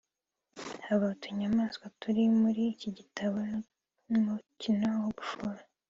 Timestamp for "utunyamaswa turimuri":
1.13-2.61